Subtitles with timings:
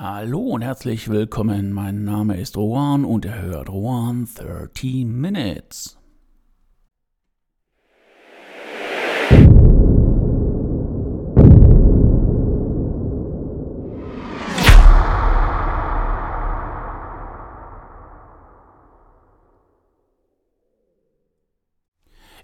[0.00, 1.72] Hallo und herzlich willkommen.
[1.72, 5.98] Mein Name ist Rohan und ihr hört Rohan 30 Minutes.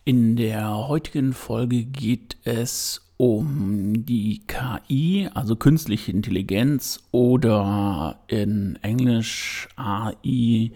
[0.05, 9.69] In der heutigen Folge geht es um die KI, also künstliche Intelligenz oder in Englisch
[9.77, 10.73] AI,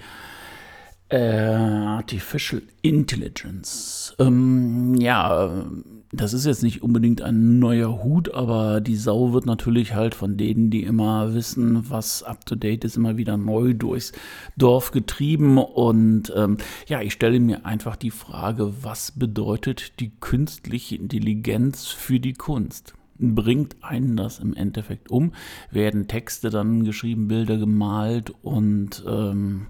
[1.09, 4.15] äh, Artificial Intelligence.
[4.19, 5.65] Ähm, ja,
[6.12, 10.37] das ist jetzt nicht unbedingt ein neuer Hut, aber die Sau wird natürlich halt von
[10.37, 14.12] denen, die immer wissen, was up-to-date ist, immer wieder neu durchs
[14.57, 15.59] Dorf getrieben.
[15.59, 22.20] Und ähm, ja, ich stelle mir einfach die Frage, was bedeutet die künstliche Intelligenz für
[22.20, 22.95] die Kunst?
[23.19, 25.33] Bringt einen das im Endeffekt um?
[25.70, 29.67] Werden Texte dann geschrieben, Bilder gemalt und ähm,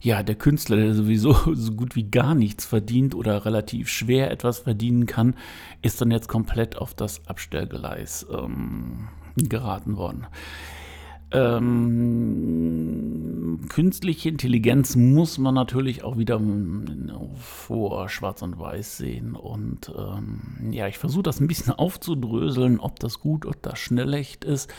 [0.00, 4.60] ja, der Künstler, der sowieso so gut wie gar nichts verdient oder relativ schwer etwas
[4.60, 5.34] verdienen kann,
[5.82, 10.26] ist dann jetzt komplett auf das Abstellgleis ähm, geraten worden.
[11.32, 12.80] Ähm,
[13.68, 16.40] künstliche Intelligenz muss man natürlich auch wieder
[17.36, 19.36] vor Schwarz und Weiß sehen.
[19.36, 24.44] Und ähm, ja, ich versuche das ein bisschen aufzudröseln, ob das gut oder das schlecht
[24.44, 24.74] ist.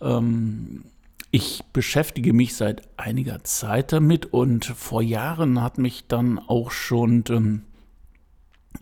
[0.00, 0.84] Ähm,
[1.30, 7.24] ich beschäftige mich seit einiger Zeit damit und vor Jahren hat mich dann auch schon
[7.28, 7.62] ähm,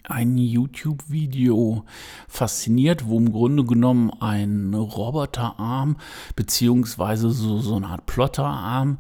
[0.05, 1.85] ein YouTube-Video
[2.27, 5.97] fasziniert, wo im Grunde genommen ein Roboterarm
[6.37, 8.99] beziehungsweise so, so eine Art Plotterarm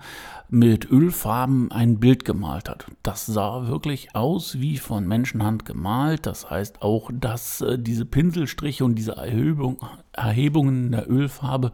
[0.51, 2.87] mit Ölfarben ein Bild gemalt hat.
[3.03, 6.27] Das sah wirklich aus wie von Menschenhand gemalt.
[6.27, 9.79] Das heißt auch, dass äh, diese Pinselstriche und diese Erhebung,
[10.13, 11.73] Erhebungen der Ölfarbe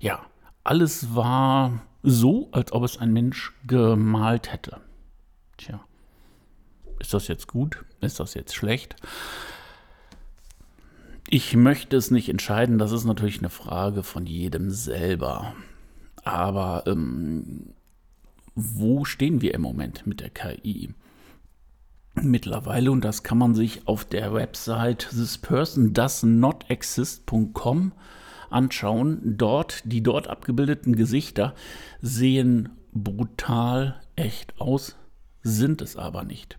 [0.00, 0.20] ja
[0.64, 4.80] alles war so, als ob es ein Mensch gemalt hätte.
[5.56, 5.80] Tja,
[6.98, 7.84] ist das jetzt gut?
[8.00, 8.96] Ist das jetzt schlecht?
[11.28, 15.54] Ich möchte es nicht entscheiden, das ist natürlich eine Frage von jedem selber.
[16.24, 17.72] Aber ähm,
[18.54, 20.94] wo stehen wir im Moment mit der KI?
[22.14, 27.92] Mittlerweile, und das kann man sich auf der Website thispersondoesnotexist.com
[28.52, 31.54] anschauen, dort, die dort abgebildeten Gesichter
[32.00, 34.96] sehen brutal echt aus,
[35.42, 36.58] sind es aber nicht.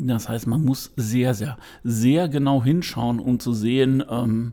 [0.00, 4.52] Das heißt, man muss sehr, sehr, sehr genau hinschauen, um zu sehen, ähm,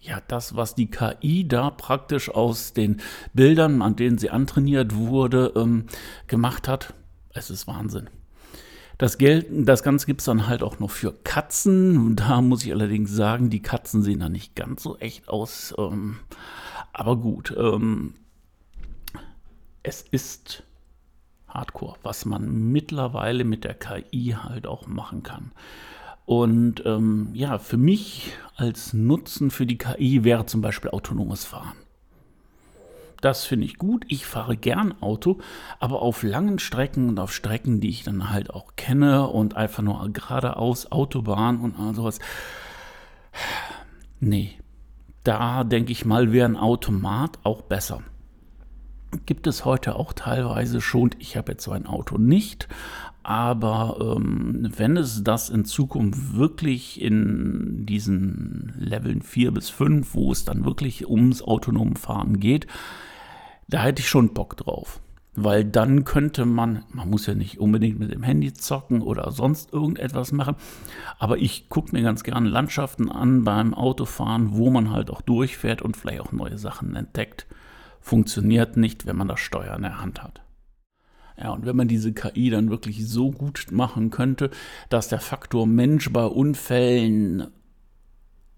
[0.00, 3.00] ja, das, was die KI da praktisch aus den
[3.34, 5.86] Bildern, an denen sie antrainiert wurde, ähm,
[6.28, 6.94] gemacht hat.
[7.30, 8.08] Es ist Wahnsinn.
[8.98, 12.16] Das, Geld, das Ganze gibt es dann halt auch noch für Katzen.
[12.16, 15.72] Da muss ich allerdings sagen, die Katzen sehen da nicht ganz so echt aus.
[15.78, 16.18] Ähm,
[16.92, 18.14] aber gut, ähm,
[19.84, 20.64] es ist
[21.46, 25.52] Hardcore, was man mittlerweile mit der KI halt auch machen kann.
[26.26, 31.76] Und ähm, ja, für mich als Nutzen für die KI wäre zum Beispiel autonomes Fahren.
[33.20, 34.04] Das finde ich gut.
[34.08, 35.38] Ich fahre gern Auto,
[35.80, 39.82] aber auf langen Strecken und auf Strecken, die ich dann halt auch kenne und einfach
[39.82, 42.20] nur geradeaus Autobahn und all sowas.
[44.20, 44.58] Nee,
[45.24, 48.02] da denke ich mal, wäre ein Automat auch besser.
[49.26, 52.68] Gibt es heute auch teilweise schon, ich habe jetzt so ein Auto nicht,
[53.22, 60.30] aber ähm, wenn es das in Zukunft wirklich in diesen Leveln 4 bis 5, wo
[60.30, 62.66] es dann wirklich ums autonome Fahren geht,
[63.68, 65.00] da hätte ich schon Bock drauf.
[65.34, 69.72] Weil dann könnte man, man muss ja nicht unbedingt mit dem Handy zocken oder sonst
[69.72, 70.56] irgendetwas machen,
[71.20, 75.80] aber ich gucke mir ganz gerne Landschaften an beim Autofahren, wo man halt auch durchfährt
[75.80, 77.46] und vielleicht auch neue Sachen entdeckt.
[78.00, 80.40] Funktioniert nicht, wenn man das Steuer in der Hand hat.
[81.40, 84.50] Ja, und wenn man diese KI dann wirklich so gut machen könnte,
[84.88, 87.46] dass der Faktor Mensch bei Unfällen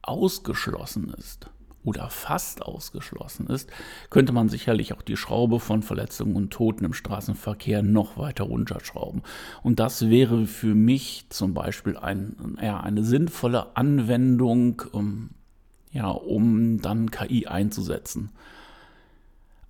[0.00, 1.50] ausgeschlossen ist,
[1.84, 3.70] oder fast ausgeschlossen ist,
[4.10, 9.22] könnte man sicherlich auch die Schraube von Verletzungen und Toten im Straßenverkehr noch weiter runterschrauben.
[9.62, 15.30] Und das wäre für mich zum Beispiel ein, ja, eine sinnvolle Anwendung, um,
[15.92, 18.30] ja, um dann KI einzusetzen.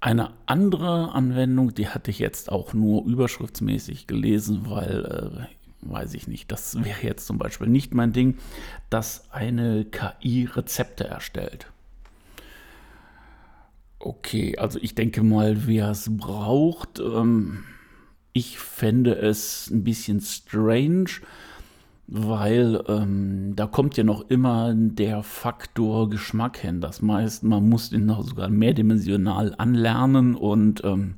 [0.00, 5.46] Eine andere Anwendung, die hatte ich jetzt auch nur überschriftsmäßig gelesen, weil äh,
[5.82, 8.38] weiß ich nicht, das wäre jetzt zum Beispiel nicht mein Ding,
[8.88, 11.70] dass eine KI Rezepte erstellt.
[14.02, 17.64] Okay, also ich denke mal, wer es braucht, ähm,
[18.32, 21.10] ich fände es ein bisschen strange,
[22.06, 26.80] weil ähm, da kommt ja noch immer der Faktor Geschmack hin.
[26.80, 31.16] Das heißt, man muss den noch sogar mehrdimensional anlernen und ähm,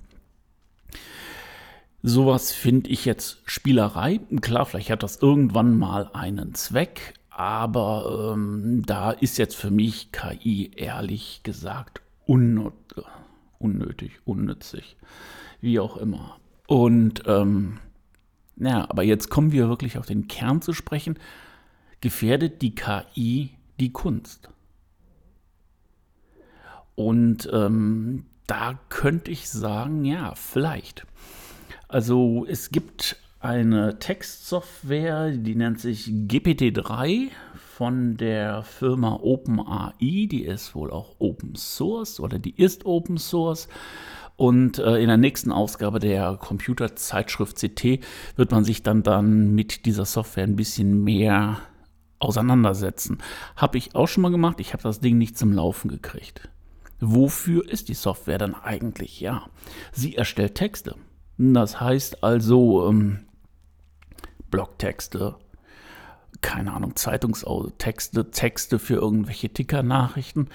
[2.02, 4.18] sowas finde ich jetzt Spielerei.
[4.40, 10.10] Klar, vielleicht hat das irgendwann mal einen Zweck, aber ähm, da ist jetzt für mich
[10.10, 14.96] KI ehrlich gesagt unnötig, unnützig,
[15.60, 16.38] wie auch immer.
[16.66, 17.78] Und ähm,
[18.56, 21.18] ja, aber jetzt kommen wir wirklich auf den Kern zu sprechen.
[22.00, 24.50] Gefährdet die KI die Kunst?
[26.94, 31.06] Und ähm, da könnte ich sagen, ja, vielleicht.
[31.88, 37.30] Also es gibt eine Textsoftware, die nennt sich GPT-3
[37.76, 40.26] von der Firma OpenAI.
[40.30, 43.68] Die ist wohl auch Open Source oder die ist Open Source.
[44.36, 48.00] Und äh, in der nächsten Ausgabe der Computerzeitschrift CT
[48.36, 51.60] wird man sich dann, dann mit dieser Software ein bisschen mehr
[52.18, 53.18] auseinandersetzen.
[53.56, 54.60] Habe ich auch schon mal gemacht.
[54.60, 56.50] Ich habe das Ding nicht zum Laufen gekriegt.
[57.00, 59.20] Wofür ist die Software dann eigentlich?
[59.20, 59.46] Ja,
[59.92, 60.96] sie erstellt Texte.
[61.38, 63.20] Das heißt also ähm,
[64.50, 65.36] Blogtexte,
[66.42, 70.48] keine Ahnung, Zeitungstexte, Texte für irgendwelche Ticker-Nachrichten,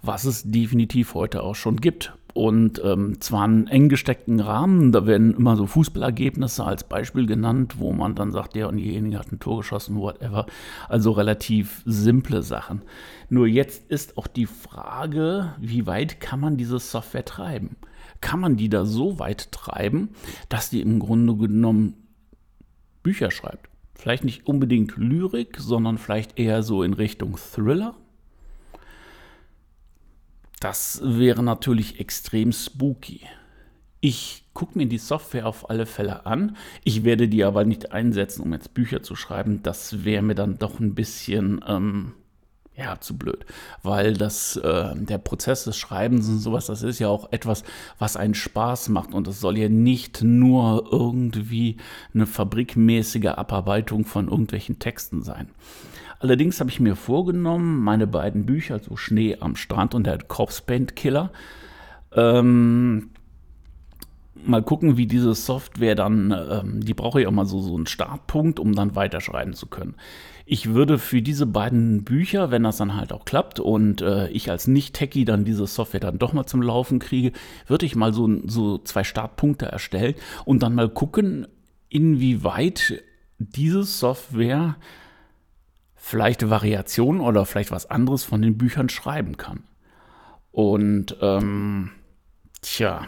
[0.00, 4.92] was es definitiv heute auch schon gibt und ähm, zwar einen eng gesteckten Rahmen.
[4.92, 9.18] Da werden immer so Fußballergebnisse als Beispiel genannt, wo man dann sagt, der und diejenige
[9.18, 10.46] hat ein Tor geschossen, whatever.
[10.88, 12.82] Also relativ simple Sachen.
[13.28, 17.76] Nur jetzt ist auch die Frage, wie weit kann man diese Software treiben?
[18.20, 20.10] Kann man die da so weit treiben,
[20.48, 21.94] dass die im Grunde genommen
[23.02, 23.71] Bücher schreibt?
[24.02, 27.94] Vielleicht nicht unbedingt Lyrik, sondern vielleicht eher so in Richtung Thriller
[30.62, 33.22] das wäre natürlich extrem spooky.
[34.00, 36.56] Ich gucke mir die Software auf alle Fälle an.
[36.84, 39.64] Ich werde die aber nicht einsetzen, um jetzt Bücher zu schreiben.
[39.64, 42.12] Das wäre mir dann doch ein bisschen ähm,
[42.76, 43.44] ja, zu blöd.
[43.82, 47.64] Weil das, äh, der Prozess des Schreibens und sowas, das ist ja auch etwas,
[47.98, 49.12] was einen Spaß macht.
[49.12, 51.76] Und es soll ja nicht nur irgendwie
[52.14, 55.50] eine fabrikmäßige Abarbeitung von irgendwelchen Texten sein.
[56.18, 60.62] Allerdings habe ich mir vorgenommen, meine beiden Bücher, so Schnee am Strand und der Corpse
[60.94, 61.32] Killer,
[62.14, 63.10] ähm,
[64.46, 67.86] mal gucken, wie diese Software dann, ähm, die brauche ich auch mal so, so einen
[67.86, 69.94] Startpunkt, um dann weiterschreiben zu können.
[70.44, 74.50] Ich würde für diese beiden Bücher, wenn das dann halt auch klappt und äh, ich
[74.50, 77.32] als Nicht-Techie dann diese Software dann doch mal zum Laufen kriege,
[77.66, 81.46] würde ich mal so, so zwei Startpunkte erstellen und dann mal gucken,
[81.88, 83.02] inwieweit
[83.38, 84.76] diese Software
[85.94, 89.62] vielleicht Variationen oder vielleicht was anderes von den Büchern schreiben kann.
[90.50, 91.90] Und ähm,
[92.60, 93.06] tja,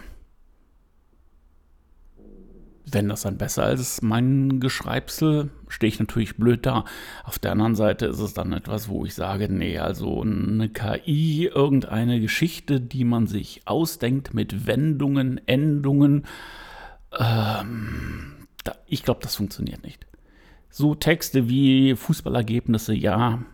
[2.86, 6.84] wenn das dann besser ist, mein Geschreibsel, stehe ich natürlich blöd da.
[7.25, 11.46] Auf der anderen Seite ist es dann etwas, wo ich sage, nee, also eine KI,
[11.46, 16.26] irgendeine Geschichte, die man sich ausdenkt mit Wendungen, Endungen,
[17.19, 18.34] ähm,
[18.64, 20.06] da, ich glaube, das funktioniert nicht.
[20.69, 23.44] So Texte wie Fußballergebnisse, ja,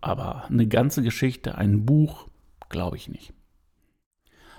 [0.00, 2.28] aber eine ganze Geschichte, ein Buch,
[2.68, 3.32] glaube ich nicht.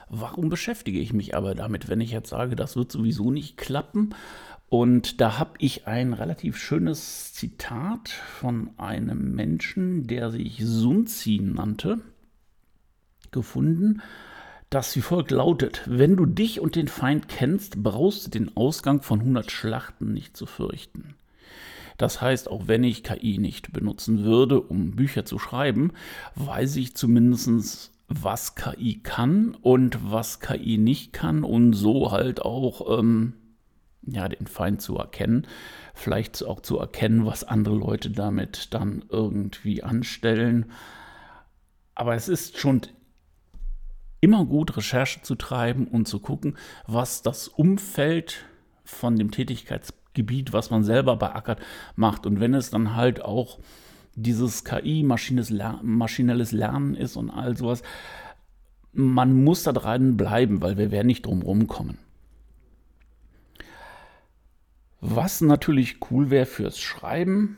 [0.10, 4.14] Warum beschäftige ich mich aber damit, wenn ich jetzt sage, das wird sowieso nicht klappen?
[4.68, 12.02] Und da habe ich ein relativ schönes Zitat von einem Menschen, der sich Sunzin nannte,
[13.32, 14.02] gefunden,
[14.70, 19.02] das wie folgt lautet: Wenn du dich und den Feind kennst, brauchst du den Ausgang
[19.02, 21.16] von 100 Schlachten nicht zu fürchten.
[21.98, 25.92] Das heißt, auch wenn ich KI nicht benutzen würde, um Bücher zu schreiben,
[26.36, 33.00] weiß ich zumindest, was KI kann und was KI nicht kann und so halt auch
[33.00, 33.34] ähm,
[34.04, 35.48] ja, den Feind zu erkennen.
[35.94, 40.72] Vielleicht auch zu erkennen, was andere Leute damit dann irgendwie anstellen.
[41.96, 42.82] Aber es ist schon
[44.22, 48.46] immer gut, Recherche zu treiben und zu gucken, was das Umfeld
[48.84, 51.60] von dem Tätigkeitsprozess Gebiet, was man selber beackert,
[51.96, 52.26] macht.
[52.26, 53.60] Und wenn es dann halt auch
[54.16, 57.84] dieses KI, maschinelles Lernen ist und all sowas,
[58.94, 61.98] man muss da dran bleiben, weil wir werden nicht drum rumkommen.
[65.02, 67.58] Was natürlich cool wäre fürs Schreiben,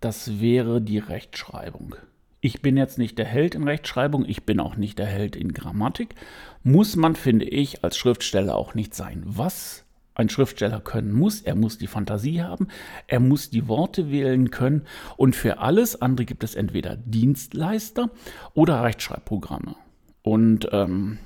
[0.00, 1.96] das wäre die Rechtschreibung.
[2.40, 5.52] Ich bin jetzt nicht der Held in Rechtschreibung, ich bin auch nicht der Held in
[5.52, 6.14] Grammatik.
[6.62, 9.22] Muss man, finde ich, als Schriftsteller auch nicht sein.
[9.26, 9.84] Was
[10.18, 11.40] ein Schriftsteller können muss.
[11.40, 12.68] Er muss die Fantasie haben,
[13.06, 14.82] er muss die Worte wählen können
[15.16, 18.10] und für alles andere gibt es entweder Dienstleister
[18.52, 19.76] oder Rechtschreibprogramme.
[20.22, 21.18] Und ähm,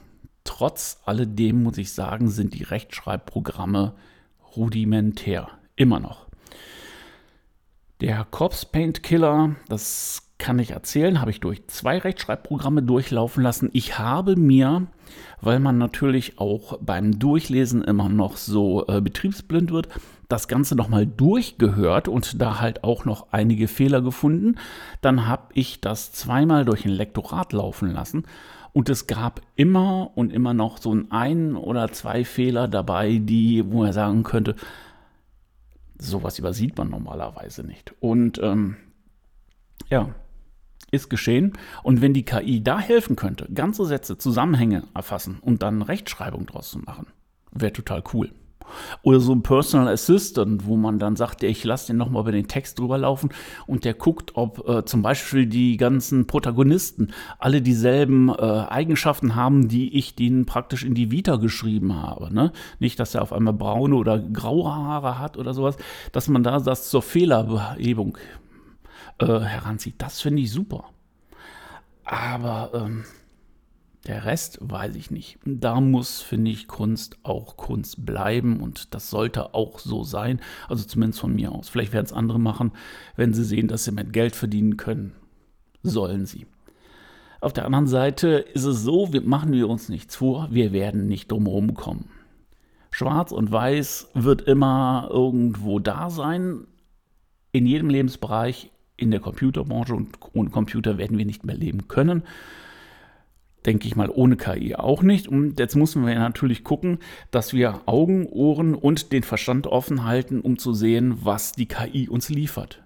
[0.44, 3.94] trotz alledem muss ich sagen, sind die Rechtschreibprogramme
[4.56, 6.26] rudimentär, immer noch.
[8.00, 13.70] Der Corpse Paint Killer, das kann ich erzählen, habe ich durch zwei Rechtschreibprogramme durchlaufen lassen.
[13.72, 14.88] Ich habe mir,
[15.40, 19.88] weil man natürlich auch beim Durchlesen immer noch so äh, betriebsblind wird,
[20.28, 24.56] das Ganze nochmal durchgehört und da halt auch noch einige Fehler gefunden.
[25.00, 28.24] Dann habe ich das zweimal durch ein Lektorat laufen lassen
[28.72, 33.84] und es gab immer und immer noch so ein oder zwei Fehler dabei, die, wo
[33.84, 34.56] er sagen könnte,
[35.98, 37.94] sowas übersieht man normalerweise nicht.
[38.00, 38.76] Und ähm,
[39.88, 40.08] ja,
[40.92, 41.54] ist geschehen.
[41.82, 46.70] Und wenn die KI da helfen könnte, ganze Sätze, Zusammenhänge erfassen und dann Rechtschreibung draus
[46.70, 47.08] zu machen,
[47.50, 48.30] wäre total cool.
[49.02, 52.48] Oder so ein Personal Assistant, wo man dann sagt, ich lasse den nochmal über den
[52.48, 53.30] Text drüber laufen
[53.66, 57.08] und der guckt, ob äh, zum Beispiel die ganzen Protagonisten
[57.38, 62.32] alle dieselben äh, Eigenschaften haben, die ich denen praktisch in die Vita geschrieben habe.
[62.32, 62.52] Ne?
[62.78, 65.76] Nicht, dass er auf einmal braune oder graue Haare hat oder sowas,
[66.12, 68.16] dass man da das zur Fehlerbehebung
[69.18, 69.96] äh, heranzieht.
[69.98, 70.84] Das finde ich super.
[72.04, 73.04] Aber ähm,
[74.06, 75.38] der Rest weiß ich nicht.
[75.44, 80.40] Da muss, finde ich, Kunst auch Kunst bleiben und das sollte auch so sein.
[80.68, 81.68] Also zumindest von mir aus.
[81.68, 82.72] Vielleicht werden es andere machen,
[83.14, 85.12] wenn sie sehen, dass sie mit Geld verdienen können.
[85.84, 86.46] Sollen sie.
[87.40, 91.06] Auf der anderen Seite ist es so, wir machen wir uns nichts vor, wir werden
[91.06, 92.08] nicht drumherum kommen.
[92.90, 96.66] Schwarz und Weiß wird immer irgendwo da sein,
[97.52, 102.22] in jedem Lebensbereich, in der Computerbranche und ohne Computer werden wir nicht mehr leben können.
[103.64, 105.28] Denke ich mal, ohne KI auch nicht.
[105.28, 106.98] Und jetzt müssen wir natürlich gucken,
[107.30, 112.08] dass wir Augen, Ohren und den Verstand offen halten, um zu sehen, was die KI
[112.08, 112.82] uns liefert.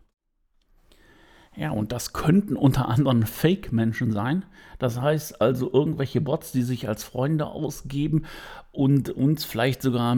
[1.57, 4.45] Ja, und das könnten unter anderem Fake-Menschen sein.
[4.79, 8.27] Das heißt also irgendwelche Bots, die sich als Freunde ausgeben
[8.73, 10.15] und uns vielleicht sogar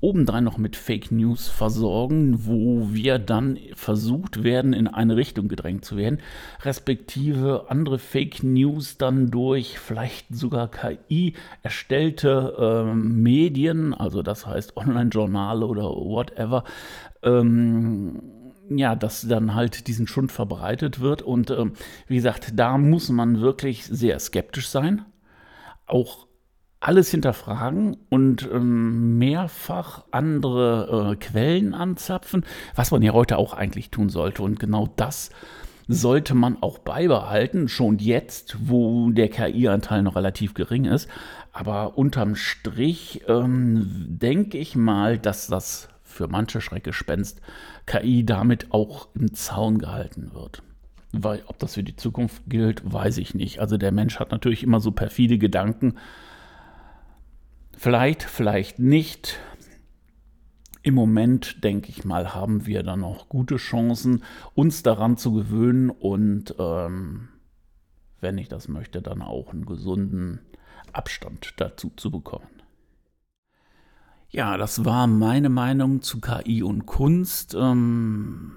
[0.00, 5.84] obendrein noch mit Fake News versorgen, wo wir dann versucht werden, in eine Richtung gedrängt
[5.84, 6.18] zu werden,
[6.64, 14.76] respektive andere Fake News dann durch vielleicht sogar KI erstellte äh, Medien, also das heißt
[14.76, 16.64] Online-Journale oder whatever,
[17.22, 18.41] ähm,
[18.78, 21.22] ja, dass dann halt diesen Schund verbreitet wird.
[21.22, 21.72] Und ähm,
[22.06, 25.04] wie gesagt, da muss man wirklich sehr skeptisch sein.
[25.86, 26.26] Auch
[26.80, 33.90] alles hinterfragen und ähm, mehrfach andere äh, Quellen anzapfen, was man ja heute auch eigentlich
[33.90, 34.42] tun sollte.
[34.42, 35.30] Und genau das
[35.86, 41.08] sollte man auch beibehalten, schon jetzt, wo der KI-Anteil noch relativ gering ist.
[41.52, 47.40] Aber unterm Strich ähm, denke ich mal, dass das für manche Schreckgespenst
[47.86, 50.62] KI damit auch im Zaun gehalten wird.
[51.12, 53.58] Weil, ob das für die Zukunft gilt, weiß ich nicht.
[53.58, 55.98] Also der Mensch hat natürlich immer so perfide Gedanken.
[57.76, 59.38] Vielleicht, vielleicht nicht.
[60.82, 65.90] Im Moment, denke ich mal, haben wir dann noch gute Chancen, uns daran zu gewöhnen
[65.90, 67.28] und, ähm,
[68.22, 70.40] wenn ich das möchte, dann auch einen gesunden
[70.92, 72.61] Abstand dazu zu bekommen.
[74.32, 77.54] Ja, das war meine Meinung zu KI und Kunst.
[77.54, 78.52] Ähm,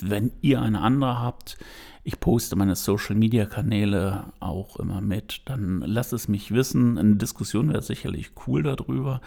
[0.00, 1.58] wenn ihr eine andere habt,
[2.02, 6.98] ich poste meine Social-Media-Kanäle auch immer mit, dann lasst es mich wissen.
[6.98, 9.20] Eine Diskussion wäre sicherlich cool darüber.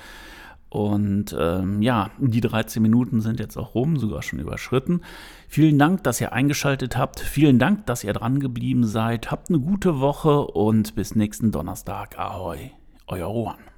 [0.67, 4.99] Und ähm, ja, die 13 Minuten sind jetzt auch rum, sogar schon überschritten.
[5.47, 7.21] Vielen Dank, dass ihr eingeschaltet habt.
[7.21, 9.31] Vielen Dank, dass ihr dran geblieben seid.
[9.31, 12.19] Habt eine gute Woche und bis nächsten Donnerstag.
[12.19, 12.71] Ahoi,
[13.07, 13.74] euer Rohan.